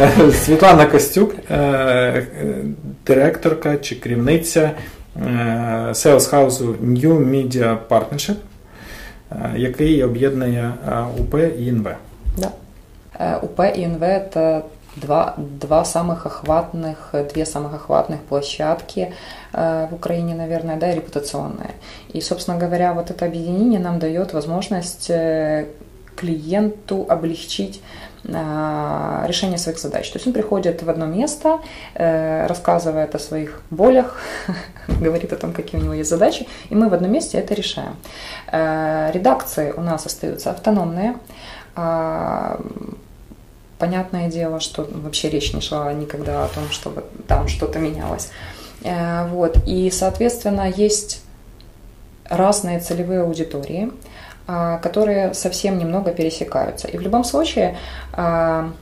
[0.33, 1.35] Світлана Костюк,
[3.05, 4.71] директорка чи керівниця
[5.89, 8.35] Sales House New Media Partnership,
[9.55, 10.73] який об'єднує
[11.19, 11.87] УП і ІНВ.
[12.37, 12.51] Да.
[13.41, 14.63] УП и НВ – это
[14.95, 19.13] два, два самых охватных, две самых охватных площадки
[19.53, 21.71] э, в Украине, наверное, да, и репутационные.
[22.13, 25.67] И, собственно говоря, вот это объединение нам дает возможность э,
[26.15, 27.81] клиенту облегчить
[28.24, 30.10] э, решение своих задач.
[30.10, 31.60] То есть он приходит в одно место,
[31.94, 34.18] рассказывает о своих болях,
[34.88, 37.96] говорит о том, какие у него есть задачи, и мы в одном месте это решаем.
[38.50, 41.14] Редакции у нас остаются автономные,
[43.80, 48.30] понятное дело, что вообще речь не шла никогда о том, чтобы там что-то менялось.
[48.82, 49.56] Э, вот.
[49.66, 51.22] И, соответственно, есть
[52.28, 53.90] разные целевые аудитории,
[54.82, 56.88] которые совсем немного пересекаются.
[56.88, 57.76] И в любом случае
[58.12, 58.72] а,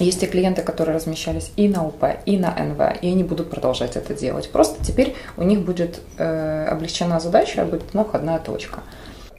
[0.00, 3.96] есть и клиенты, которые размещались и на УП, и на НВ, и они будут продолжать
[3.96, 4.50] это делать.
[4.50, 8.80] Просто теперь у них будет э, облегчена задача, будет ну, одна точка.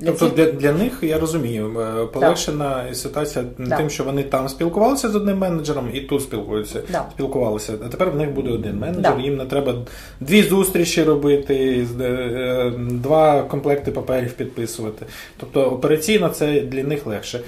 [0.05, 2.95] Тобто для для них я розумію, е, полегшена да.
[2.95, 3.77] ситуація да.
[3.77, 6.81] тим, що вони там спілкувалися з одним менеджером і тут спілкуються.
[6.91, 7.05] Да.
[7.11, 7.73] Спілкувалися.
[7.85, 9.19] А тепер в них буде один менеджер.
[9.19, 9.75] Їм не треба
[10.19, 15.05] дві зустрічі робити, е, два комплекти паперів підписувати.
[15.37, 17.39] Тобто операційно це для них легше.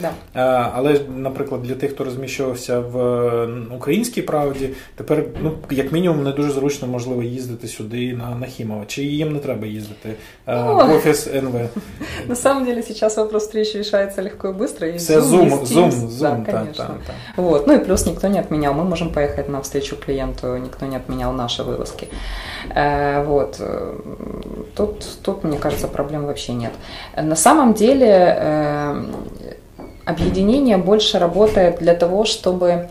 [0.74, 6.52] Але наприклад, для тих, хто розміщувався в українській правді, тепер ну як мінімум не дуже
[6.52, 8.84] зручно можливо їздити сюди на Нахімова.
[8.88, 10.10] Чи їм не треба їздити
[10.48, 11.70] ну, в офіс НВ?
[12.44, 14.88] Самом деле сейчас вопрос встречи решается легко и быстро.
[14.88, 16.98] Есть Все Zoom, Zoom, есть Zoom, Zoom, да, конечно.
[17.38, 17.68] Вот.
[17.68, 18.74] Ну и плюс никто не отменял.
[18.74, 22.10] Мы можем поехать на встречу клиенту, никто не отменял наши вылазки.
[22.76, 23.60] Э, вот.
[24.76, 26.72] Тут, тут, мне кажется, проблем вообще нет.
[27.16, 29.04] На самом деле э,
[30.06, 32.90] объединение больше работает для того, чтобы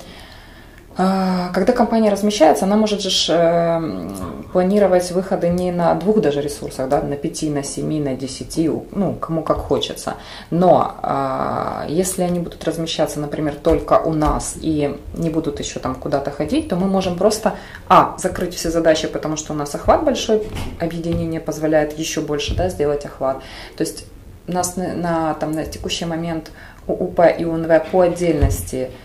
[0.94, 4.10] когда компания размещается, она может же э,
[4.52, 9.14] планировать выходы не на двух даже ресурсах, да, на пяти, на семи, на десяти, ну,
[9.14, 10.14] кому как хочется.
[10.50, 15.94] Но э, если они будут размещаться, например, только у нас и не будут еще там
[15.94, 17.54] куда-то ходить, то мы можем просто,
[17.88, 20.46] а, закрыть все задачи, потому что у нас охват большой,
[20.78, 23.38] объединение позволяет еще больше, да, сделать охват.
[23.78, 24.04] То есть
[24.46, 26.50] нас на, на, там, на текущий момент
[26.86, 28.90] УП и УНВ по отдельности–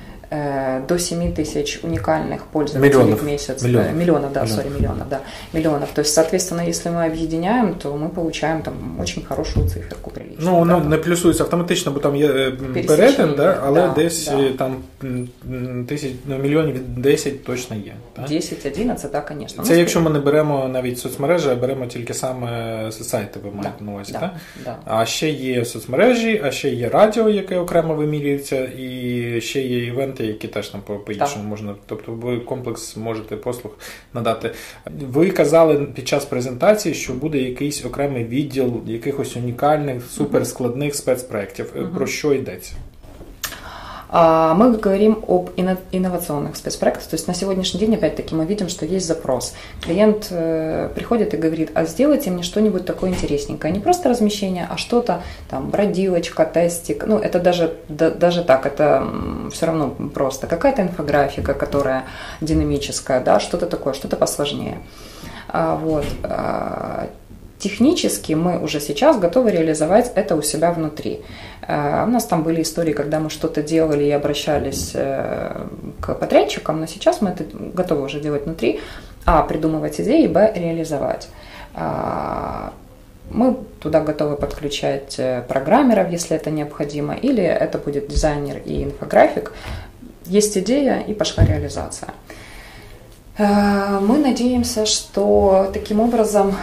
[0.89, 3.21] до 7 тысяч уникальных пользователей миллионов.
[3.21, 3.63] в месяц.
[3.63, 3.93] Миллионов.
[3.93, 4.65] Миллионов, да, миллионов.
[4.65, 5.21] сори, миллионов, да.
[5.53, 5.91] Миллионов.
[5.91, 10.51] То есть, соответственно, если мы объединяем, то мы получаем там очень хорошую циферку приличную.
[10.51, 12.53] Ну, воно не плюсується автоматично, бо там є
[12.87, 14.53] перетин, да, але да, десь да.
[14.59, 14.77] там
[15.87, 17.93] тисяч, ну, мільйонів 10 точно є.
[18.29, 19.65] 10-11, так, звісно.
[19.65, 23.85] Це ну, якщо ми не беремо навіть соцмережі, а беремо тільки саме сайти, ви маєте
[23.85, 24.31] на увазі, так?
[24.65, 24.77] Да.
[24.85, 30.16] А ще є соцмережі, а ще є радіо, яке окремо вимірюється, і ще є івент
[30.18, 31.76] інструменти, які теж там по-іншому можна.
[31.86, 33.74] Тобто ви комплекс можете послуг
[34.14, 34.52] надати.
[34.86, 41.74] Ви казали під час презентації, що буде якийсь окремий відділ якихось унікальних, суперскладних спецпроєктів.
[41.96, 42.74] Про що йдеться?
[44.10, 47.04] А, мы говорим об инновационных спецпроектах.
[47.04, 49.54] То есть на сегодняшний день, опять-таки, мы видим, что есть запрос.
[49.82, 53.74] Клиент э, приходит и говорит, а сделайте мне что-нибудь такое интересненькое.
[53.74, 57.06] Не просто размещение, а что-то там, бродилочка, тестик.
[57.06, 59.06] Ну, это даже, да, даже так, это
[59.52, 60.48] все равно просто.
[60.48, 62.06] Какая-то инфографика, которая
[62.40, 64.80] динамическая, да, что-то такое, что-то посложнее.
[65.50, 66.06] А, вот.
[67.60, 71.22] Технически мы уже сейчас готовы реализовать это у себя внутри.
[71.68, 75.66] Э, у нас там были истории, когда мы что-то делали и обращались э,
[76.00, 78.80] к подрядчикам, но сейчас мы это готовы уже делать внутри.
[79.26, 81.30] А, придумывать идеи, б, реализовать.
[81.74, 82.74] А,
[83.32, 89.52] мы туда готовы подключать э, программеров, если это необходимо, или это будет дизайнер и инфографик.
[90.26, 92.10] Есть идея и пошла реализация.
[93.40, 96.56] Мы надеемся, что таким образом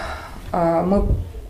[0.54, 1.06] мы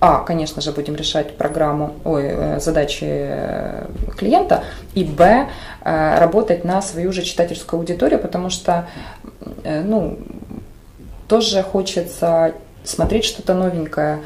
[0.06, 3.86] а, конечно же, будем решать программу, ой, э, задачи э,
[4.18, 5.46] клиента, и б,
[5.82, 8.86] э, работать на свою же читательскую аудиторию, потому что,
[9.64, 10.18] ну,
[11.26, 12.52] тоже хочется
[12.84, 14.18] смотреть что-то новенькое,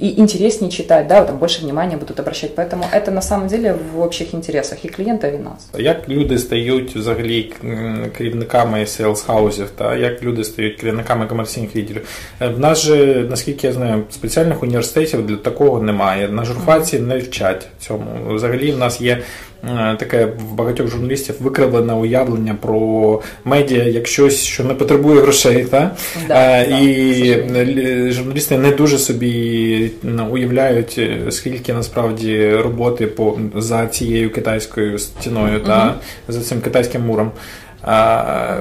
[0.00, 2.54] и интереснее читать, да, там больше внимания будут обращать.
[2.54, 5.70] Поэтому это на самом деле в общих интересах і клієнта, і нас.
[5.78, 7.52] Як люди стають взагалі
[8.16, 12.08] керівниками селс-хаузів, та як люди стають керівниками комерційних відділів?
[12.40, 16.28] Е, в нас же, наскільки я знаю, спеціальних університетів для такого немає.
[16.28, 18.34] На журфаці не вчать цьому.
[18.34, 19.51] Взагалі в нас є е,
[19.99, 25.63] таке в багатьох журналістів викривлене уявлення про медіа як щось, що не потребує грошей.
[25.63, 25.91] Та?
[26.27, 29.91] Да, і да, журналісти не дуже собі
[30.31, 35.65] уявляють, скільки насправді роботи по за цією китайською стіною угу.
[35.67, 35.95] та
[36.27, 37.31] за цим китайським муром.
[37.85, 38.55] А,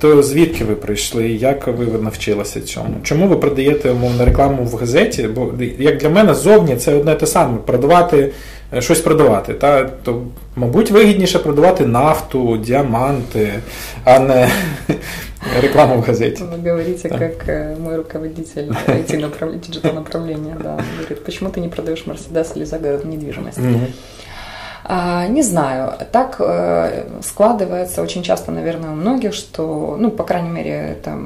[0.00, 1.28] То звідки ви прийшли?
[1.28, 2.94] Як ви навчилися цьому?
[3.02, 5.22] Чому ви продаєте умовно рекламу в газеті?
[5.22, 8.32] Бо як для мене зовні це одне те саме продавати
[8.74, 9.54] е, щось продавати.
[9.54, 10.22] Та то,
[10.56, 13.52] мабуть, вигідніше продавати нафту, діаманти,
[14.04, 14.48] а не
[15.62, 16.42] рекламу в газеті.
[16.62, 22.56] Ви говорите, як э, мой руководитель IT направления, да, говорит, почему ты не продаешь Мерседес
[22.56, 23.58] или загородную недвижимость?
[23.58, 23.62] А,
[25.28, 30.70] не знаю, так э, складывается очень часто, наверное, у многих, что, ну, по крайней мере,
[30.70, 31.18] это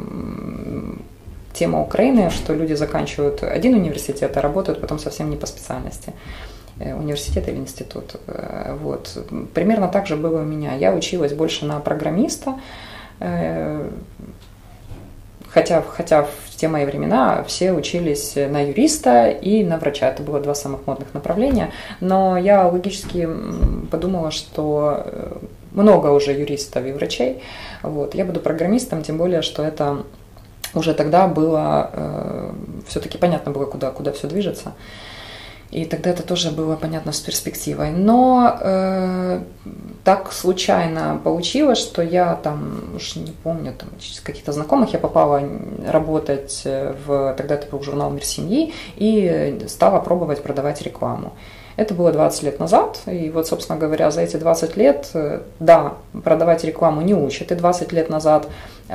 [1.53, 6.15] тема Украины, что люди заканчивают один университет, а работают потом совсем не по специальности
[6.79, 8.17] э, университет или институт.
[8.27, 9.19] Э, вот.
[9.53, 10.75] Примерно так же было у меня.
[10.75, 12.55] Я училась больше на программиста,
[15.53, 20.09] Хотя, хотя в те мои времена все учились на юриста и на врача.
[20.09, 21.73] Это было два самых модных направления.
[22.01, 23.29] Но я логически
[23.91, 25.37] подумала, что э,
[25.73, 27.43] много уже юристов и врачей.
[27.83, 28.15] Вот.
[28.15, 30.05] Я буду программистом, тем более, что это
[30.75, 32.53] уже тогда было, э,
[32.87, 34.75] все-таки понятно было, куда, куда все движется.
[35.71, 37.91] И тогда это тоже было понятно с перспективой.
[37.91, 39.41] Но э,
[40.05, 45.43] так случайно получилось, что я там, уж не помню, там, через каких-то знакомых я попала
[45.87, 51.35] работать в, тогда это был журнал «Мир семьи» и стала пробовать продавать рекламу.
[51.77, 55.95] Это было 20 лет назад, и вот, собственно говоря, за эти 20 лет, э, да,
[56.25, 58.51] продавать рекламу не учат, и 20 лет назад э,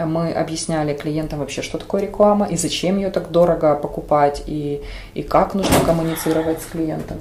[0.06, 4.82] мы объясняли клиентам вообще, что такое реклама, и зачем ее так дорого покупать, и,
[5.14, 7.18] и как нужно коммуницировать с клиентом.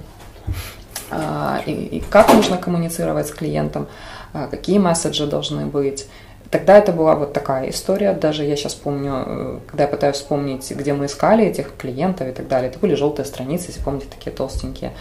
[1.11, 3.87] А, и, и как нужно коммуницировать с клиентом,
[4.33, 6.07] а, какие месседжи должны быть.
[6.51, 8.13] Тогда это была вот такая история.
[8.13, 12.33] Даже я сейчас помню, э, когда я пытаюсь вспомнить, где мы искали этих клиентов и
[12.33, 14.93] так далее, это были желтые страницы, если помните, такие толстенькие.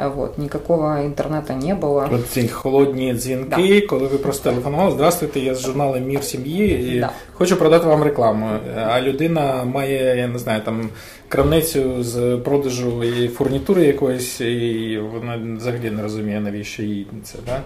[0.00, 2.08] Вот, Никакого інтернету не було.
[2.12, 3.86] От ці холодні дзвінки, да.
[3.86, 7.10] коли ви просто телефонували, здравствуйте, я з журналу Мір сім'ї і да.
[7.32, 8.48] хочу продати вам рекламу.
[8.88, 10.88] А людина має, я не знаю, там
[11.28, 17.38] крамницю з продажу і фурнітури якоїсь, і вона взагалі не розуміє, навіщо їй це.
[17.46, 17.60] так?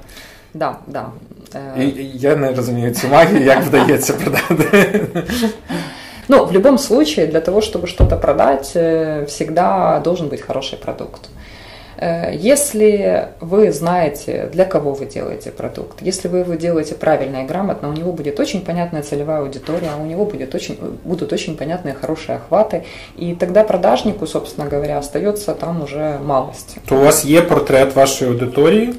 [0.55, 1.06] Да, да.
[1.78, 5.00] І Я не розумію цю магію, як вдається продати.
[6.28, 11.28] Ну, в любом случае, для того, чтобы что-то продать, э, всегда должен быть хороший продукт.
[11.97, 17.45] Э, если вы знаете, для кого вы делаете продукт, если вы его делаете правильно и
[17.45, 21.94] грамотно, у него будет очень понятная целевая аудитория, у него будет очень, будут очень понятные
[21.94, 22.83] хорошие охваты,
[23.15, 26.75] и тогда продажнику, собственно говоря, остается там уже малость.
[26.88, 28.95] То у вас есть портрет вашей аудитории?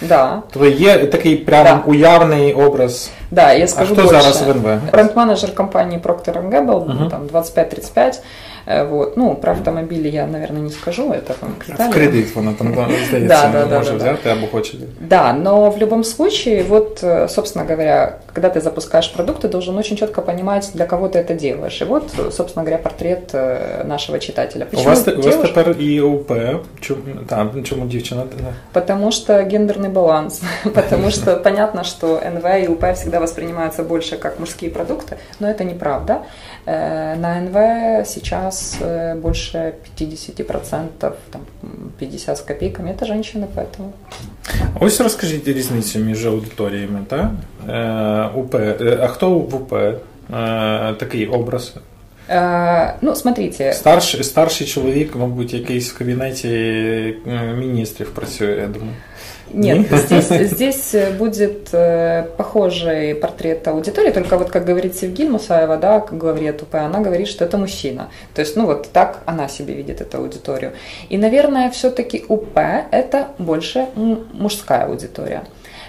[0.00, 0.42] Да.
[0.52, 1.82] То есть такой прям да.
[1.86, 3.10] уявный образ.
[3.30, 4.22] Да, я скажу а хто больше.
[4.22, 4.90] зараз в НВ?
[4.90, 7.08] Бренд-менеджер компании Procter Gamble, угу.
[7.10, 8.20] там 25-35,
[8.66, 9.16] Э, вот.
[9.16, 12.72] Ну, про автомобили я, наверное, не скажу, это вам В кредит вона там,
[13.08, 14.78] здається, да, да, може да, взяти або хоче.
[15.00, 19.76] Да, но в любом случае, вот, э, собственно говоря, когда ты запускаешь продукт, ты должен
[19.76, 21.80] очень четко понимать, для кого ты это делаешь.
[21.82, 24.64] И вот, собственно говоря, портрет э, нашего читателя.
[24.64, 25.28] Почему у вас, девушка?
[25.28, 26.32] у вас тепер і ОП.
[26.80, 28.22] Чому, там, чому дівчина?
[28.72, 30.42] Потому что гендерный баланс.
[30.74, 35.64] Потому что понятно, что НВ и УП всегда воспринимаются больше как мужские продукты, но это
[35.64, 36.18] неправда.
[36.65, 41.41] На НВ сейчас нас э, больше 50%, там,
[41.99, 43.93] 50 с копейками, это женщины, поэтому.
[44.79, 47.31] Ось розкажіть різницю між аудиторіями, так?
[48.35, 48.55] УП.
[49.01, 49.73] А хто в УП?
[50.97, 51.73] Такий образ?
[53.01, 53.73] Ну, смотрите.
[53.73, 56.49] Старший, старший чоловік, мабуть, якийсь в кабінеті
[57.57, 58.93] міністрів працює, я думаю.
[59.52, 66.00] Нет, здесь, здесь будет э, похожий портрет аудитории, только вот как говорит Севгиль Мусаева, да,
[66.00, 68.10] как главред УП, она говорит, что это мужчина.
[68.34, 70.72] То есть, ну вот так она себе видит эту аудиторию.
[71.08, 72.58] И, наверное, все-таки УП
[72.90, 75.44] это больше мужская аудитория.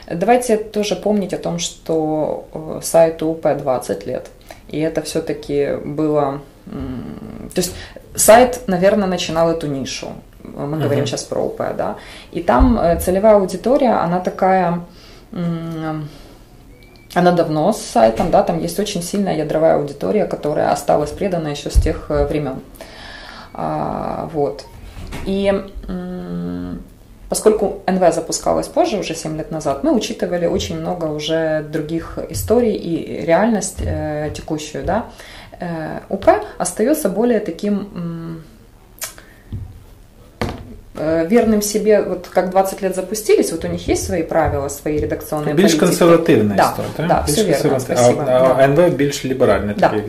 [0.08, 4.28] Давайте тоже помнить о том, что э, сайту УП 20 лет.
[4.70, 6.42] И это все-таки было...
[6.66, 7.74] То есть
[8.16, 10.84] сайт, наверное, начинал эту нишу мы uh-huh.
[10.84, 11.98] говорим сейчас про ОП, да,
[12.32, 14.82] и там э, целевая аудитория, она такая,
[17.14, 21.70] она давно с сайтом, да, там есть очень сильная ядровая аудитория, которая осталась предана еще
[21.70, 22.62] с тех э, времен,
[23.54, 24.66] а, вот,
[25.26, 25.54] и
[27.32, 32.76] Поскольку НВ запускалась позже, уже 7 лет назад, мы учитывали очень много уже других историй
[32.76, 34.84] и реальность э, текущую.
[34.84, 35.06] Да?
[35.62, 37.88] Э, УП остается более таким
[41.29, 45.55] верным себе, вот как 20 лет запустились, вот у них есть свои правила, свои редакционные
[45.55, 46.93] Більш консервативна да, історія.
[46.99, 48.25] Да, да, все верно, спасибо.
[48.29, 49.89] А, а НВ більш ліберальний да.
[49.89, 50.03] такий.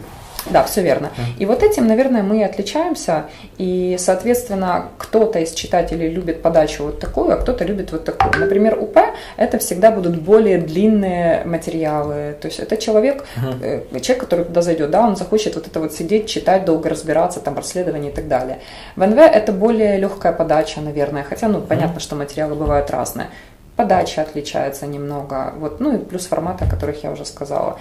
[0.50, 1.10] Да, все верно.
[1.38, 3.26] И вот этим, наверное, мы отличаемся.
[3.58, 8.40] И, соответственно, кто-то из читателей любит подачу вот такую, а кто-то любит вот такую.
[8.40, 8.98] Например, УП
[9.36, 12.36] это всегда будут более длинные материалы.
[12.40, 14.00] То есть это человек, uh-huh.
[14.00, 17.56] человек, который туда зайдет, да, он захочет вот это вот сидеть, читать, долго разбираться, там,
[17.56, 18.58] расследования и так далее.
[18.96, 21.22] В НВ это более легкая подача, наверное.
[21.22, 22.02] Хотя, ну, понятно, uh-huh.
[22.02, 23.28] что материалы бывают разные
[23.76, 27.78] подача отличается немного, вот, ну и плюс форматы, о которых я уже сказала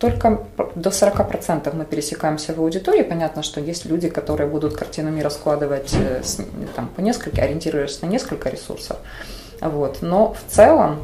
[0.00, 0.40] только
[0.74, 3.02] до 40% мы пересекаемся в аудитории.
[3.02, 6.22] Понятно, что есть люди, которые будут картинами раскладывать э,
[6.74, 8.96] там, по несколько, ориентируясь на несколько ресурсов.
[9.60, 9.98] Вот.
[10.00, 11.00] Но в целом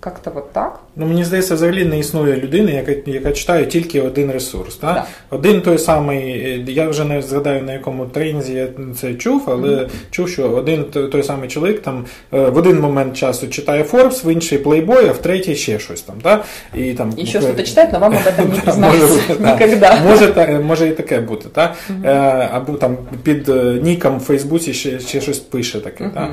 [0.00, 0.80] как-то вот так.
[0.96, 4.76] Ну, мені здається, взагалі не існує людини, яка яка читає тільки один ресурс.
[4.76, 4.94] Так?
[4.94, 5.06] Да.
[5.36, 8.68] Один той самий, я вже не згадаю на якому трензі я
[9.00, 9.88] це чув, але mm-hmm.
[10.10, 12.04] чув, що один той самий чоловік там
[12.34, 16.02] е, в один момент часу читає Forbes, в інший Playboy, а в третій ще щось
[16.02, 16.16] там.
[16.22, 16.44] Так?
[16.74, 19.34] І там і що щось читає, але вам об этом не пізнається
[20.04, 21.48] Може, може і таке бути.
[21.52, 21.74] Так?
[22.52, 26.10] Або там під е, ніком в Фейсбуці ще, ще щось пише таке.
[26.14, 26.30] Так?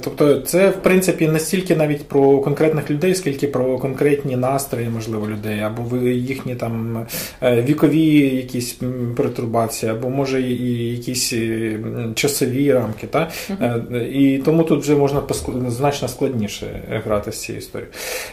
[0.00, 2.38] Тобто це, в принципі, настільки навіть про
[2.76, 7.06] конкретних людей, скільки про конкретні настрої, можливо, людей, або їхні там
[7.42, 8.78] е, вікові якісь
[9.16, 11.78] пертурбації, або може і якісь е,
[12.14, 13.06] часові рамки.
[13.06, 13.28] Та?
[13.50, 14.02] Uh-huh.
[14.02, 15.22] І тому тут вже можна
[15.68, 16.66] значно складніше
[17.04, 17.92] грати з цією історією.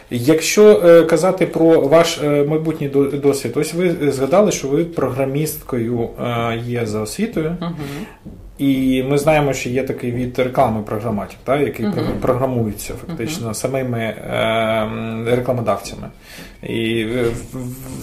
[0.09, 2.87] Якщо казати про ваш майбутній
[3.23, 6.09] досвід, ось ви згадали, що ви програмісткою
[6.65, 7.57] є за освітою.
[7.61, 7.71] Uh-huh.
[8.57, 12.19] І ми знаємо, що є такий від реклами програматів, так, який uh-huh.
[12.21, 13.53] програмується фактично uh-huh.
[13.53, 16.07] самими е, рекламодавцями.
[16.63, 17.25] І е,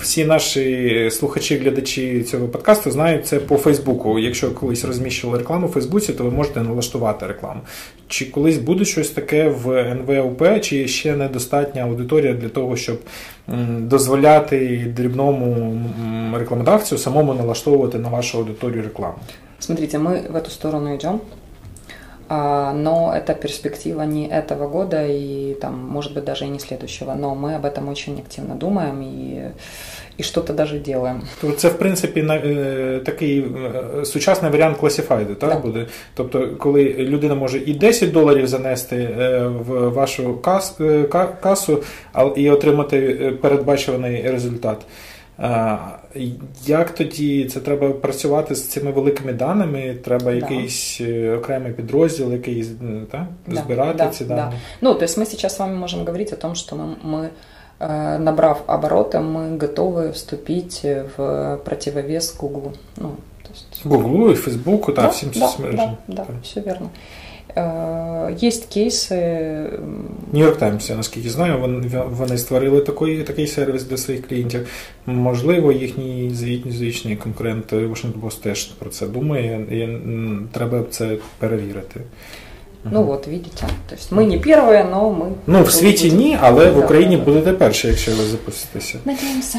[0.00, 4.18] всі наші слухачі, глядачі цього подкасту знають це по Фейсбуку.
[4.18, 7.60] Якщо колись розміщували рекламу в Фейсбуці, то ви можете налаштувати рекламу.
[8.08, 13.00] Чи колись буде щось таке в НВУП, чи ще недостатня аудиторія для того, щоб
[13.78, 15.82] дозволяти дрібному
[16.38, 19.18] рекламодавцю самому налаштовувати на вашу аудиторію рекламу?
[19.59, 21.21] Смотрите, мы в эту сторону идем,
[22.27, 27.13] а, но это перспектива не этого года и там, может быть, даже и не следующего.
[27.13, 29.51] Но мы об этом очень активно думаем и
[30.17, 31.21] і що то навіть робимо.
[31.57, 32.21] Це, в принципі,
[33.05, 33.45] такий
[34.03, 35.85] сучасний варіант класифайду, так, так буде.
[36.13, 39.07] Тобто, коли людина може і 10 доларів занести
[39.67, 40.79] в вашу кас,
[41.41, 41.83] касу
[42.35, 42.99] і отримати
[43.41, 44.77] передбачуваний результат.
[46.65, 49.95] Як тоді це треба працювати з цими великими даними?
[50.03, 51.35] Треба якийсь да.
[51.35, 52.65] окремий підрозділ, який
[53.11, 54.41] так, да, збирати да, ці дані?
[54.41, 54.53] Да.
[54.81, 57.29] Ну, то есть мы сейчас с вами можем говорить о том, что мы, мы
[58.19, 60.85] набрав обороты, мы готовы вступить
[61.17, 62.71] в противовес Google.
[62.97, 63.09] Ну,
[63.43, 63.81] то есть...
[63.85, 66.89] Google и Facebook, да, да всем да, да, да, да, все верно.
[68.42, 69.70] Есть кейси.
[70.32, 74.68] Нью-Йорк Таймс, я наскільки знаю, вони створили такий такий сервіс для своїх клієнтів.
[75.06, 76.30] Можливо, їхній
[76.70, 79.88] звічний конкурент Washington Post теж про це думає, і
[80.52, 82.00] треба це перевірити.
[82.84, 83.66] Ну от, видите.
[83.88, 85.26] Тобто ми не перші, але ми.
[85.46, 88.98] Ну, в світі ні, але в Україні будете перші, якщо ви запуститеся.
[89.04, 89.58] Надіємося.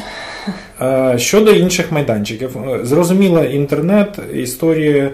[1.16, 5.10] Щодо інших майданчиків, зрозуміло, інтернет, історія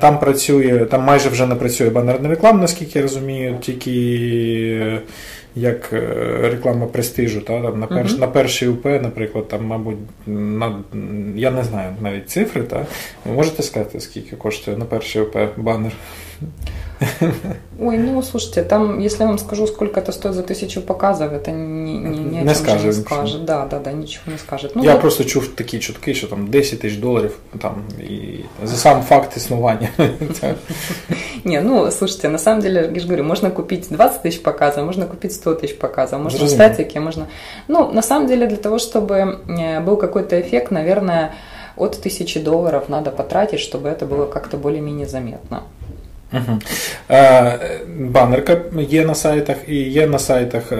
[0.00, 4.98] там працює, там майже вже не працює банерна реклама, наскільки я розумію, тільки.
[5.54, 5.92] Як
[6.42, 8.20] реклама престижу, та там на перш, uh-huh.
[8.20, 10.76] на перший УП, наприклад, там, мабуть, на
[11.36, 12.86] я не знаю навіть цифри, та
[13.24, 15.92] ви можете сказати, скільки коштує на перший УП банер?
[17.79, 21.51] Ой, ну слушайте, там, если я вам скажу, сколько это стоит за тысячу показов, это
[21.51, 23.45] ни, ни, ни не скаже, не скажет.
[23.45, 24.75] Да, да, да, ничего не скажет.
[24.75, 25.01] Ну, я вот...
[25.01, 29.89] просто чув такі чутки, що там 10 тисяч доларів там, и за сам факт існування.
[31.45, 35.05] Не, ну, слушайте, на самом деле, я же говорю, можно купить 20 тысяч показов, можно
[35.05, 37.27] купить 100 тысяч показов, можно в статике, можно...
[37.67, 41.31] Ну, на самом деле, для того, чтобы э, был какой-то эффект, наверное,
[41.75, 45.63] от тысячи долларов надо потратить, чтобы это было как-то более-менее заметно.
[47.10, 47.58] Е,
[47.98, 50.76] банерка є на сайтах і є на сайтах е,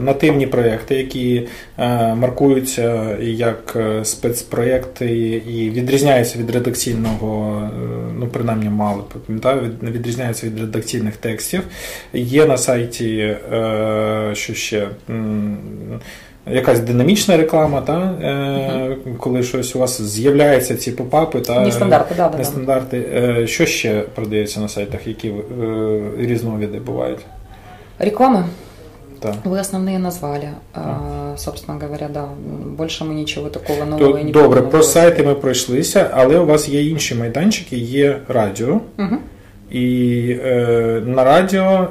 [0.00, 5.06] нативні проєкти, які е, маркуються як спецпроєкти
[5.48, 7.62] і відрізняються від редакційного,
[8.18, 11.62] ну принаймні мало пам'ятаю, відрізняються від редакційних текстів.
[12.12, 13.36] Є на сайті
[14.32, 14.88] що ще
[16.52, 19.16] якась динамічна реклама, та, е, угу.
[19.18, 23.04] коли щось у вас з'являються ці попапи та нестандарти, да, нестандарти.
[23.14, 23.46] Да.
[23.46, 25.34] Що ще продається на сайтах, які е,
[26.18, 27.20] різновиди бувають?
[27.98, 28.44] Реклама.
[29.22, 29.34] Да.
[29.44, 30.48] Вы основные назвали,
[31.36, 32.28] собственно говоря, да.
[32.78, 36.68] Більше ми нічого такого нового То, не Добре, про сайти ми пройшлися, але у вас
[36.68, 38.80] є інші майданчики, є радіо.
[38.98, 39.16] Угу.
[39.70, 41.88] І е, на радіо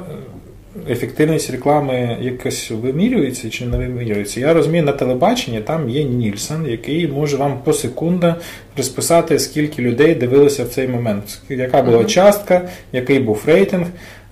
[0.90, 4.40] ефективність реклами якось вимірюється чи не вимірюється.
[4.40, 8.36] Я розумію, на телебаченні там є Нільсон, який може вам по секунда
[8.76, 13.86] розписати, скільки людей дивилися в цей момент, яка була частка, який був рейтинг.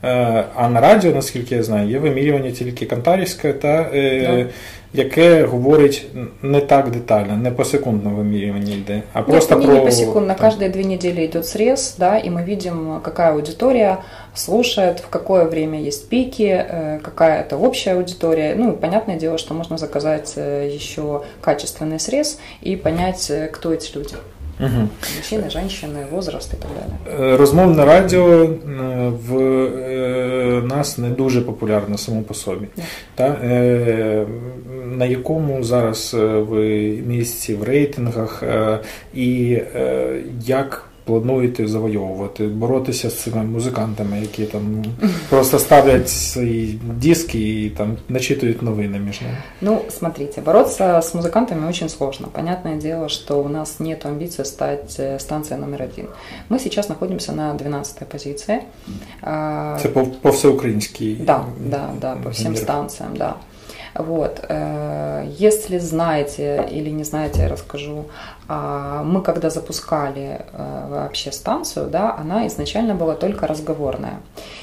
[0.05, 4.47] Е, а на радіо, наскільки я знаю, є вимірювання тільки Кантарівське, та е,
[4.95, 6.07] яке говорить
[6.43, 9.75] не так детально, не по секундному вимірювання йде, а просто не, про...
[9.75, 10.35] не по секундно.
[10.40, 13.99] Каждые две недели идет срез, да, и мы видим, какая аудитория
[14.38, 18.55] слушает, в какое время есть пики, э, какая это общая аудитория.
[18.55, 23.96] Ну, понятное дело, что можно заказать э, еще качественный срез и понять, э, кто эти
[23.98, 24.15] люди.
[24.60, 24.88] Угу.
[25.17, 27.38] Мужчини, жінки, возраст і так далі.
[27.38, 28.50] Розмовне радіо
[29.27, 29.34] в
[30.62, 32.67] нас не дуже популярне само по собі.
[32.77, 32.84] Yeah.
[33.15, 33.38] Та,
[34.86, 38.43] На якому зараз ви місці в рейтингах
[39.13, 39.62] і
[40.46, 44.86] як плануєте завойовувати, боротися з цими музикантами, які там
[45.29, 49.38] просто ставлять свої диски и там начитывают новины между ними?
[49.62, 52.27] Ну, смотрите, бороться с музыкантами очень сложно.
[52.32, 56.08] Понятное дело, что у нас нет амбиции стать э, станцией номер один.
[56.50, 58.60] Мы сейчас находимся на 12 позиции.
[59.22, 61.15] Это по, по всеукраински?
[61.20, 63.36] Да, да, да, по всем станциям, да.
[63.95, 64.45] Вот.
[64.49, 68.07] Э, если знаете или не знаете, я расскажу.
[68.50, 74.21] А, мы когда запускали э, вообще станцию, да, она изначально была только разговорная.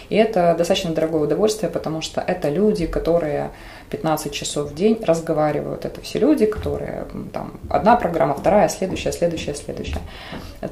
[0.09, 3.51] И это достаточно дорогое удовольствие, потому что это люди, которые
[3.91, 5.85] 15 часов в день разговаривают.
[5.85, 10.01] Это все люди, которые там одна программа, вторая, следующая, следующая, следующая.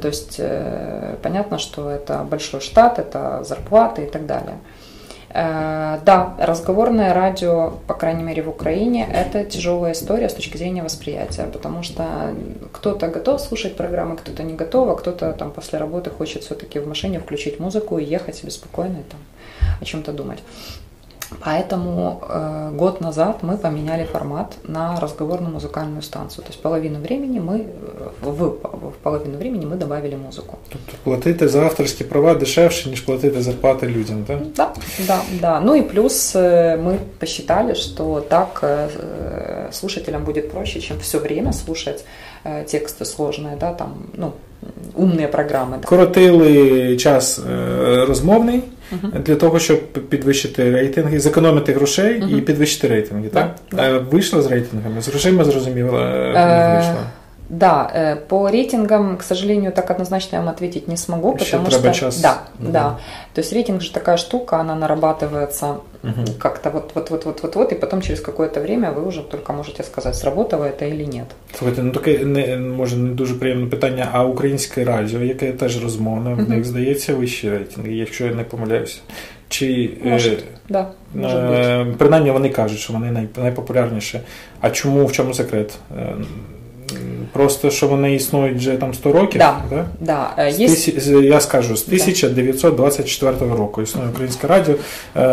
[0.02, 4.58] То есть э, понятно, что это большой штат, это зарплаты и так далее.
[5.34, 10.84] Э, да, разговорное радио, по крайней мере в Украине, это тяжелая история с точки зрения
[10.84, 12.36] восприятия, потому что
[12.72, 16.88] кто-то готов слушать программы, кто-то не готов, а кто-то там после работы хочет все-таки в
[16.88, 19.20] машине включить музыку и ехать себе спокойно и там
[19.82, 20.40] о чем-то думать.
[21.45, 26.45] Поэтому э, год назад мы поменяли формат на разговорную музыкальную станцию.
[26.45, 30.59] То есть половину времени мы э, в, в половину времени мы добавили музыку.
[30.69, 34.39] Тобто платити за авторські права дешевше, ніж платити зарплати людям, так?
[34.57, 34.71] Да,
[35.07, 35.61] да, да.
[35.61, 41.53] Ну и плюс э, мы посчитали, что так э, слушателям будет проще, чем все время
[41.53, 42.05] слушать
[42.45, 44.33] тексты сложные, да, там, ну,
[44.95, 45.79] умні програми.
[45.85, 47.41] Коротили час
[48.07, 48.72] розмовний uh-huh.
[49.25, 52.39] для того, щоб підвищити рейтинги, зекономити грошей uh-huh.
[52.39, 53.29] і підвищити рейтинги.
[53.29, 53.55] Так?
[53.73, 53.99] Да.
[53.99, 55.03] Вийшла з рейтингами?
[55.03, 55.99] З грошима зрозуміло,
[56.35, 57.05] не вийшла.
[57.49, 61.71] Да, э, по рейтингам, к сожалению, так однозначно я вам ответить не смогу, Еще потому
[61.71, 62.21] что час.
[62.21, 62.73] да, угу.
[62.73, 62.99] да.
[63.35, 66.33] То есть рейтинг же такая штука, она нарабатывается угу.
[66.39, 69.53] как-то вот, вот, вот, вот, вот, вот, и потом через какое-то время вы уже только
[69.55, 71.27] можете сказать, сработало это или нет.
[71.64, 74.10] Слухайте, ну таке не може не дуже приємне питання.
[74.12, 79.00] А українське радіо, яке теж розмовне, в них здається вищі рейтинги, якщо я не помиляюся.
[79.50, 80.38] Чи може, е,
[80.70, 84.20] да, може е, принаймні вони кажуть, що вони найпопулярніші.
[84.62, 85.80] А чому в чому секрет?
[87.24, 89.86] Е, Просто що вони існують вже там 100 років, да, да?
[90.00, 90.52] Да.
[90.52, 91.12] З тисі...
[91.24, 94.76] я скажу, з 1924 року існує українське радіо.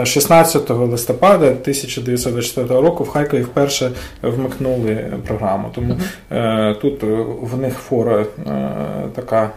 [0.04, 3.90] 16 листопада 1924 року в Харкові вперше
[4.22, 5.68] вмикнули програму.
[5.74, 6.74] Тому угу.
[6.82, 7.02] тут
[7.42, 8.26] в них фора
[9.14, 9.50] така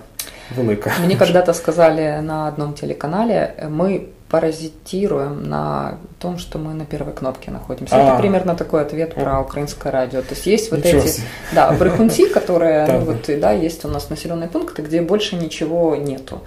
[0.55, 0.91] велика.
[1.05, 7.50] Мне когда-то сказали на одном телеканале, мы паразитируем на том, что мы на первой кнопке
[7.50, 7.96] находимся.
[7.96, 8.14] А-а-а.
[8.14, 10.20] Это примерно такой ответ про украинское радио.
[10.22, 11.20] То есть есть вот эти,
[11.54, 16.40] да, брехунти, которые, ну вот, да, есть у нас населенные пункты, где больше ничего нету.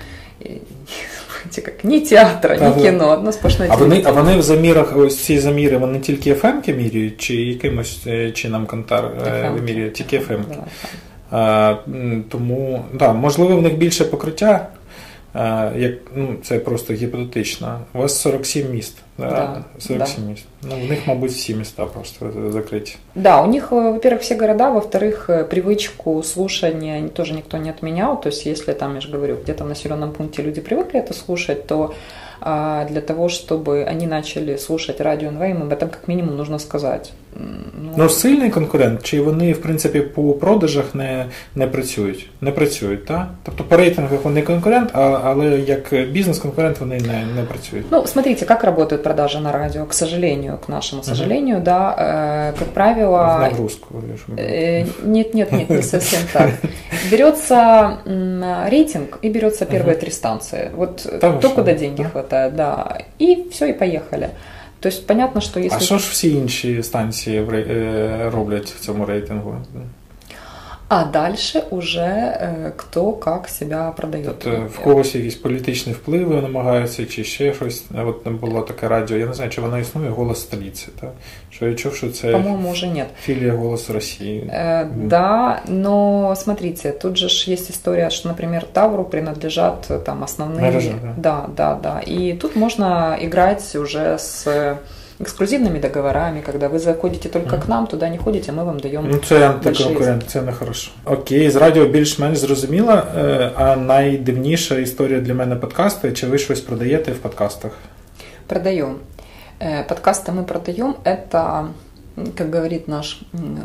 [1.55, 5.39] Как ні театра, ні кіно, одно сплошне А вони, а вони в замірах, ось ці
[5.39, 9.11] заміри, вони тільки FM-ки міряють, чи якимось чином Кантар
[9.55, 9.89] вимірює?
[9.89, 10.57] Тільки FM-ки.
[11.31, 11.75] А,
[12.29, 14.67] тому, да, можливо, в них більше покриття,
[15.75, 17.79] як, ну, Це просто гіпотетично.
[17.93, 18.97] У вас 47 міст.
[19.17, 19.29] Да?
[19.29, 20.29] да 47 да.
[20.29, 20.45] міст.
[20.63, 22.95] Ну, у них, мабуть, всі міста просто закриті.
[23.15, 28.21] Да, у них, во-первых, все города, во-вторых, э, привычку слушания тоже никто не отменял.
[28.21, 31.67] То есть, если там, я же говорю, где-то в населенном пункте люди привыкли это слушать,
[31.67, 31.93] то
[32.43, 36.59] а для того, чтобы они начали слушать радіо НВ, им об этом как минимум нужно
[36.59, 37.11] сказать.
[37.82, 42.30] Ну, ну сильний конкурент, чи вони, в принципі, по продажах не не працюють?
[42.40, 43.28] Не працюють, так?
[43.42, 47.86] Тобто по рейтингах вони конкурент, а, але як бізнес-конкурент вони не, не працюють.
[47.90, 51.62] Ну, смотрите, как работают продажи на радио, к сожалению, к нашему сожалению, uh-huh.
[51.62, 53.36] да, э, как правило...
[53.38, 54.02] В нагрузку.
[54.36, 56.50] Э, нет, нет, нет, не совсем так.
[57.10, 57.98] Берется
[58.70, 60.70] рейтинг и берется первые три станции.
[60.74, 62.98] Вот то, куда деньги хватает да.
[63.18, 64.30] И все, и поехали.
[64.85, 65.77] То есть понятно, что если...
[65.77, 67.45] А що ж всі інші станції
[68.33, 69.57] роблять в цьому рейтингу?
[70.93, 74.25] А дальше уже э, хто як себе продає.
[74.25, 77.85] Тобто в когось якісь політичні впливи намагаються, чи ще щось.
[78.05, 81.09] От там було таке радіо, я не знаю, чи воно існує голос столиці, так?
[81.49, 83.07] Що я чув, що це По-моему, уже нет.
[83.21, 84.49] филия «Голос России».
[84.53, 90.61] Э, да, но смотрите, тут же есть история, что, например, Тавру принадлежат э, там основные...
[90.61, 91.13] Мережа, да.
[91.17, 91.99] да, да, да.
[91.99, 94.77] И тут можно играть уже с
[95.19, 97.61] эксклюзивными договорами, когда вы заходите только mm.
[97.61, 99.07] к нам, туда не ходите, мы вам даємо.
[99.11, 100.91] Ну, це антиконкурент, це не хорошо.
[101.05, 103.01] Окей, з радіо більш-менш зрозуміло.
[103.55, 106.11] А найдивніша історія для мене подкасти.
[106.11, 107.71] Чи ви щось продаєте в подкастах?
[108.47, 108.95] Продаем.
[109.87, 110.95] Подкасты мы продаем.
[111.03, 111.67] Это,
[112.35, 113.21] как говорит наш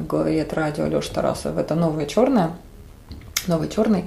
[0.08, 2.48] главред радио Леша Тарасов, это новое черное
[3.47, 4.05] новый черный,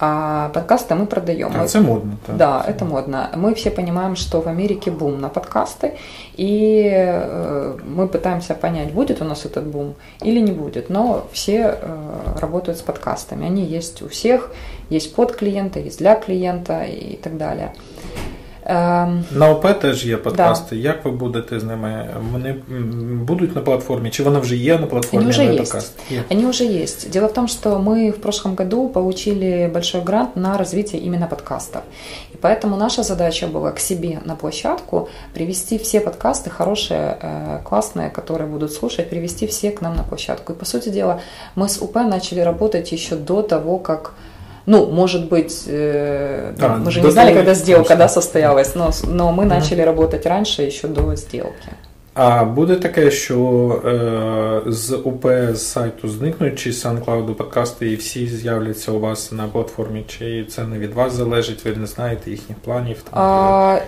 [0.00, 1.52] а подкасты мы продаем.
[1.54, 2.16] А это модно.
[2.26, 2.34] Да.
[2.34, 3.30] да, это модно.
[3.34, 5.94] Мы все понимаем, что в Америке бум на подкасты,
[6.34, 10.90] и э, мы пытаемся понять, будет у нас этот бум или не будет.
[10.90, 13.46] Но все э, работают с подкастами.
[13.46, 14.52] Они есть у всех,
[14.90, 17.72] есть под клиента, есть для клиента и так далее.
[18.68, 20.76] На ОП теж є подкасти.
[20.76, 20.82] Да.
[20.82, 22.14] Як ви будете з ними?
[22.32, 22.54] Вони
[23.24, 24.10] будуть на платформе?
[24.10, 25.20] Чи вони вже є на платформе?
[25.20, 25.58] Они уже есть.
[25.58, 25.98] Подкаст?
[26.30, 27.10] Они уже есть.
[27.10, 31.82] Дело в том, что мы в прошлом году получили большой грант на развитие именно подкастов.
[32.34, 38.10] И поэтому наша задача была к себе на площадку привести все подкасты хорошие, э, классные,
[38.10, 40.52] которые будут слушать, привести все к нам на площадку.
[40.52, 41.20] И по сути дела
[41.56, 44.12] мы с УП начали работать еще до того, как
[44.67, 49.31] ну, может быть, э, а, мы же не знали, когда сделка да, состоялась, но, но
[49.31, 51.69] мы начали работать раньше, еще до сделки.
[52.15, 57.95] А буде таке, що е, з УП з сайту зникнуть, чи з SoundCloud подкасти, і
[57.95, 62.31] всі з'являться у вас на платформі, чи це не від вас залежить, ви не знаєте
[62.31, 62.97] їхніх планів?
[63.09, 63.79] Там, а,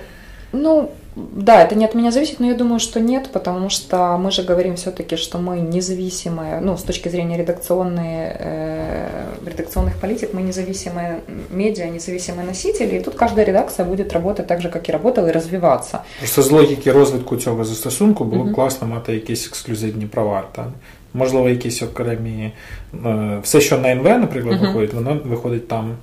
[0.53, 4.31] ну, Да, это не от меня зависит, но я думаю, что нет, потому что мы
[4.31, 9.07] же говорим все-таки, что мы независимые, ну, с точки зрения редакционной, э,
[9.45, 14.69] редакционных политик, мы независимые медиа, независимые носители, и тут каждая редакция будет работать так же,
[14.69, 15.99] как и работала, и развиваться.
[16.19, 20.43] Просто з логіки розвитку цього застосунку було б класно мати якісь ексклюзивні права.
[20.51, 20.65] Та?
[21.13, 22.51] Можливо, якісь окремі.
[23.41, 24.67] Все, що на НВ, наприклад, uh-huh.
[24.67, 25.95] виходить, воно виходить там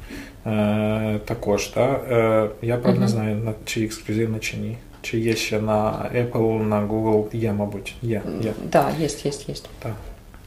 [0.46, 1.66] е, також.
[1.66, 2.00] Та?
[2.11, 3.02] Е, я правда uh-huh.
[3.02, 4.76] не знаю, чи ексклюзивно, чи ні.
[5.06, 7.37] Чи є ще на Apple, на Google?
[7.37, 7.94] Є, мабуть.
[8.02, 8.22] Є.
[8.42, 8.52] є.
[8.70, 9.54] Так, є, є, є.
[9.78, 9.92] Так.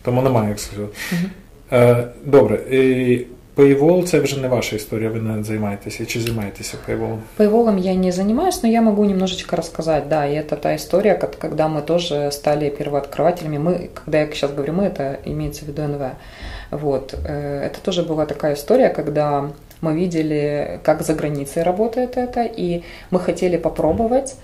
[0.01, 0.89] Тому немає ексклюзиву.
[1.11, 1.21] Угу.
[1.71, 2.55] Е, Добре.
[2.71, 6.07] І Paywall – це вже не ваша история, вы наверное, занимаетесь.
[6.07, 7.17] Чи занимаетесь Paywall?
[7.37, 10.09] Paywall я не занимаюсь, но я могу немножечко рассказать.
[10.09, 13.57] Да, и это та история, когда мы тоже стали первооткрывателями.
[13.57, 16.01] Мы, когда я сейчас говорю мы, это имеется в виду НВ.
[16.71, 17.15] Вот.
[17.25, 19.49] Э, это тоже была такая история, когда
[19.80, 24.36] мы видели, как за границей работает это, и мы хотели попробовать.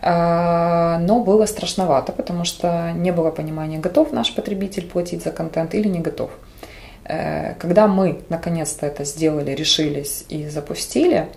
[0.00, 5.74] А, но было страшновато, потому что не было понимания, готов наш потребитель платить за контент
[5.74, 6.30] или не готов.
[7.04, 11.28] Э, когда мы наконец-то это сделали, решились и запустили,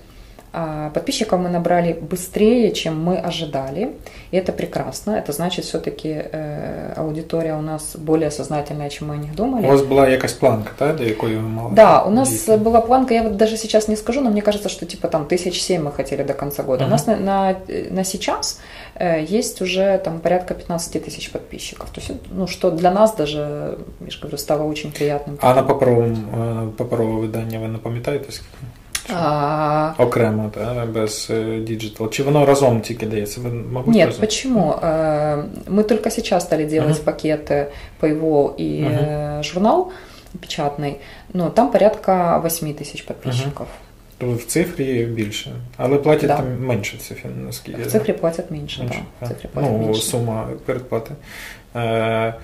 [0.95, 3.91] подписчиков мы набрали быстрее, чем мы ожидали,
[4.31, 5.11] и это прекрасно.
[5.13, 9.67] Это значит, все-таки э, аудитория у нас более сознательная, чем мы о них думали.
[9.67, 11.75] У вас была якась планка, да, до якої ви мали?
[11.75, 12.57] Да, у нас дійсно?
[12.57, 15.61] была планка, я вот даже сейчас не скажу, но мне кажется, что типа там тысяч
[15.61, 16.85] семь мы хотели до конца года.
[16.85, 16.89] Uh-huh.
[16.89, 17.57] У нас на, на,
[17.91, 18.61] на сейчас
[18.95, 21.91] э, есть уже там порядка 15 тысяч подписчиков.
[21.91, 25.39] То есть, ну, что для нас даже, я же говорю, стало очень приятным.
[25.43, 26.17] А на паперовому,
[26.77, 28.57] паперове видання ви не пам'ятаєте скільки?
[29.15, 29.95] А...
[29.99, 32.11] Окремо, да, без діджитал.
[32.11, 33.41] Чи воно разом тільки дається?
[33.73, 34.21] Мабуть, Нет, разом.
[34.21, 34.75] почему?
[35.69, 37.05] Мы только сейчас стали делать uh-huh.
[37.05, 37.67] пакеты
[38.01, 39.43] Paywall и uh-huh.
[39.43, 39.93] журнал
[40.41, 40.97] печатный,
[41.33, 43.67] но там порядка 8 тисяч підписчиків.
[44.21, 44.35] Uh-huh.
[44.35, 46.37] В цифрі більше, але платять да.
[46.37, 47.83] там менше цифр, наскільки.
[47.83, 49.03] В цифрі платять менше, менше.
[49.21, 49.27] Да.
[49.27, 50.03] В цифрі платять ну, менше.
[50.03, 51.15] сума передплати.
[51.77, 52.35] Е,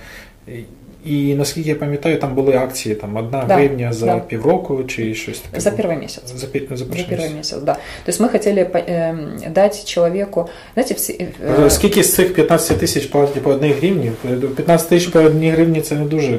[1.06, 4.18] і наскільки я пам'ятаю, там були акції там одна да, гривня за да.
[4.18, 5.60] півроку чи щось таке.
[5.60, 6.22] За первый месяц.
[6.26, 7.74] За, за первый, за первый месяц, да.
[7.74, 13.06] То есть мы хотели э, дать человеку, знаете, все, э, скільки з цих 15 тисяч
[13.06, 14.12] платять по одній гривні?
[14.56, 16.38] 15 тисяч по одній гривні це не дуже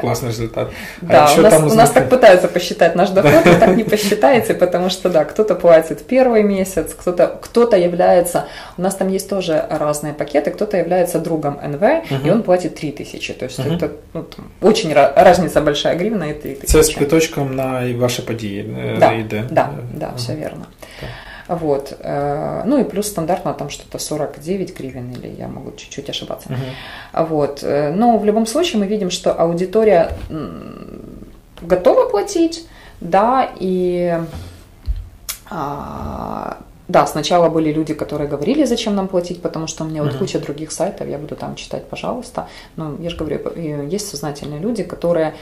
[0.00, 0.68] классный результат.
[1.00, 4.54] Да, а у, нас, у нас так пытаются посчитать наш доход, но так не посчитается,
[4.54, 8.44] потому что, да, кто-то платит первый месяц, кто-то кто является,
[8.78, 11.82] у нас там есть тоже разные пакеты, кто-то является другом НВ,
[12.24, 16.34] и он платит 3 тысячи, то есть это ну, там, очень разница большая гривна и
[16.34, 16.72] 3 тысячи.
[16.72, 19.44] Це з квиточком на ваші події да, йде?
[19.50, 20.66] Да, да, все верно.
[21.47, 21.97] Вот.
[22.03, 26.49] Ну и плюс стандартно там что-то 49 гривен, или я могу чуть-чуть ошибаться.
[26.49, 27.25] Uh-huh.
[27.27, 27.63] Вот.
[27.63, 30.11] Но в любом случае мы видим, что аудитория
[31.61, 32.67] готова платить,
[33.01, 34.19] да, и
[35.49, 36.57] а,
[36.87, 40.39] да, сначала были люди, которые говорили, зачем нам платить, потому что у меня вот куча
[40.39, 42.47] других сайтов, я буду там читать, пожалуйста.
[42.75, 43.39] Но я же говорю,
[43.87, 45.33] есть сознательные люди, которые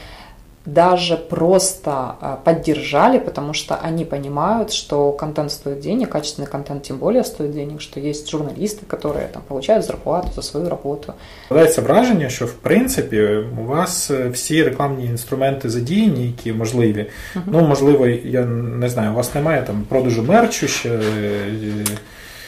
[0.65, 6.97] даже просто а, поддержали, потому что они понимают, что контент стоит денег, качественный контент тем
[6.97, 11.13] более стоит денег, что есть журналисты, которые там получають зарплату за свою роботу.
[11.45, 13.21] Складається враження, що в принципі
[13.61, 17.05] у вас всі рекламні інструменти задіяні, які можливі.
[17.35, 17.41] Uh-huh.
[17.45, 20.99] Ну можливо, я не знаю, у вас немає там продажу мерчу ще.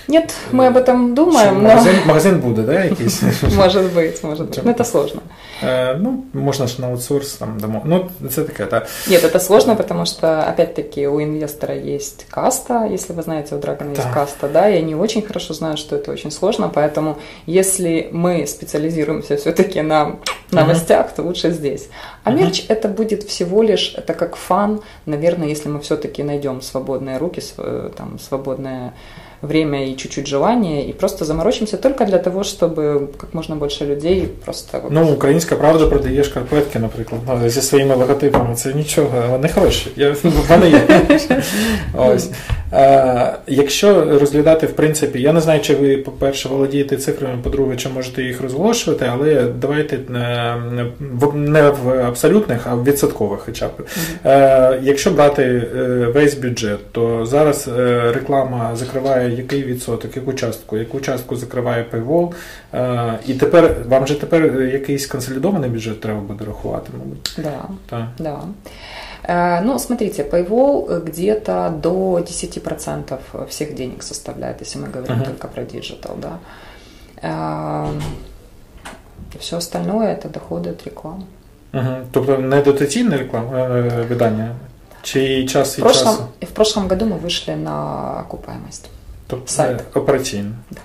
[0.09, 1.63] нет, мы об этом думаем.
[1.63, 1.69] Но...
[1.69, 3.21] Магазин, магазин буде, да, якийсь?
[3.57, 4.65] Может быть, может быть.
[4.65, 5.23] Но это сложно.
[5.61, 7.83] Э, ну, можно же на аутсорс там домой.
[7.85, 8.87] Ну, это такая, да.
[9.07, 13.95] Нет, это сложно, потому что, опять-таки, у инвестора есть каста, если вы знаете, у Драгона
[13.95, 14.03] да.
[14.03, 18.47] есть каста, да, и они очень хорошо знают, что это очень сложно, поэтому если мы
[18.47, 20.17] специализируемся все-таки на
[20.51, 21.89] новостях, то лучше здесь.
[22.25, 27.19] А мерч это будет всего лишь, это как фан, наверное, если мы все-таки найдем свободные
[27.19, 28.95] руки, э, там, свободное
[29.43, 34.29] время и чуть-чуть желание, и просто заморочимся только для того, чтобы как можна більше людей
[34.45, 34.83] просто.
[34.91, 38.55] Ну, українська правда продає шкарпетки, наприклад, ну, зі своїми логотипами.
[38.55, 39.91] Це нічого, вони хороші.
[39.97, 40.17] Я,
[40.49, 40.81] Вони є.
[41.97, 42.31] Ось.
[43.47, 48.23] Якщо розглядати, в принципі, я не знаю, чи ви, по-перше, володієте цифрами, по-друге, чи можете
[48.23, 50.57] їх розголошувати, але давайте е,
[51.35, 53.71] не в абсолютних, а в відсоткових хоча б.
[53.71, 54.79] Mm-hmm.
[54.83, 55.83] Якщо брати е,
[56.15, 57.71] весь бюджет, то зараз
[58.15, 62.34] реклама закриває який відсоток, яку частку, яку частку закриває Paywall.
[63.28, 67.36] І тепер вам же тепер якийсь консолідований бюджет треба буде рахувати, мабуть.
[67.38, 67.64] Да.
[67.90, 68.08] Так.
[68.20, 68.40] Да.
[69.30, 73.18] Э, ну, смотрите, Paywall где-то до 10%
[73.48, 75.26] всех денег составляет, если мы говорим uh-huh.
[75.26, 76.40] только про диджитал, да.
[77.22, 77.88] Э,
[79.40, 81.24] Все остальное это доходи от рекламы.
[81.74, 81.88] Угу.
[82.12, 84.56] Тобто не дотаційне реклама э, видання?
[85.02, 86.28] Чи час і в прошлом, часу?
[86.42, 88.90] В прошлом году мы вышли на окупаемость.
[89.28, 89.84] Тобто Сайт.
[89.94, 90.52] операційно?
[90.72, 90.82] Да.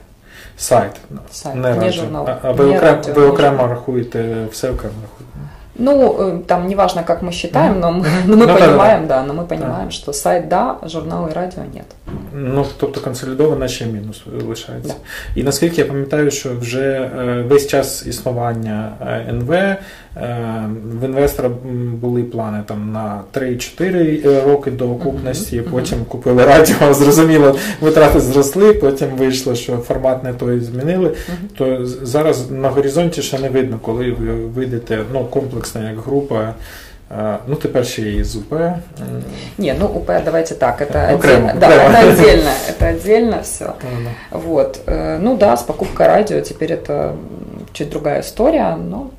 [0.56, 1.00] Сайт.
[1.30, 1.56] Сайт.
[1.56, 2.28] Не, не журнал.
[2.28, 5.38] А, а ви, не окремо, радіо, ви окремо рахуєте, все окремо рахуєте?
[5.80, 9.22] Ну, э, там неважно, как мы считаем, но мы, но мы ну, понимаем, да, да,
[9.22, 9.90] но мы понимаем, да.
[9.90, 11.86] что сайт да, журнал і радіо нет.
[12.35, 14.95] Ну, тобто консолідовано ще мінус лишається.
[15.35, 17.09] І наскільки я пам'ятаю, що вже
[17.47, 18.91] весь час існування
[19.29, 19.75] НВ
[21.01, 21.49] в інвестора
[22.01, 29.09] були плани там на 3-4 роки до окупності, потім купили радіо, зрозуміло, витрати зросли, потім
[29.09, 31.11] вийшло, що формат не той змінили.
[31.57, 36.53] То зараз на горизонті ще не видно, коли ви вийдете ну, комплексно як група.
[37.46, 38.52] Ну, тепер ще и из УП.
[39.56, 43.76] Не, ну УП, давайте так, это, Окремо, отдельно, да, это отдельно, это отдельно все.
[43.82, 44.80] Ну, вот.
[44.86, 47.16] Э, ну да, с покупкой радио теперь это
[47.72, 49.10] чуть другая история, но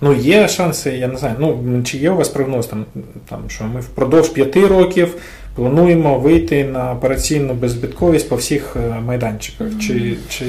[0.00, 1.34] Ну, є шанси, я не знаю.
[1.38, 2.84] Ну, чи є у вас прогноз, там,
[3.28, 5.14] там, що ми впродовж п'яти років
[5.58, 9.68] плануємо вийти на операційну беззбитковість по всіх е, майданчиках.
[9.80, 10.44] Чи чи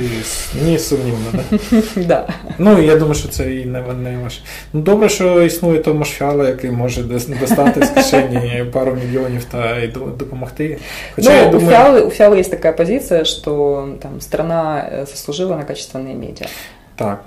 [0.66, 1.60] ні, сумнівно, так?
[1.96, 2.28] Да?
[2.58, 4.42] Ну, я думаю, що це і не, не ваше.
[4.74, 7.04] Ну, добре, що існує Томаш Фіала, який може
[7.42, 9.88] достати з кишені пару мільйонів та й
[10.18, 10.78] допомогти.
[11.16, 11.68] Хоча, ну, я думаю...
[11.68, 16.48] у, Фиалы, у Фиалы есть такая позиция, что там, страна э, заслужила на качественные медиа.
[16.96, 17.24] Так.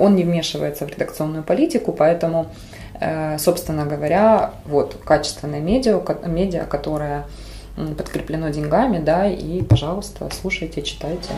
[0.00, 2.46] Он не вмешивается в редакционную политику, поэтому, э,
[3.37, 7.25] собственно говоря, вот качественное медиа, медиа, которое
[7.97, 11.29] подкреплено деньгами, да, и, пожалуйста, слушайте, читайте.